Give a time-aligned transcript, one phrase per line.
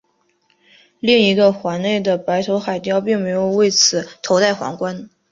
[0.99, 5.09] 另一个环内的白头海雕并没有为此头戴皇冠。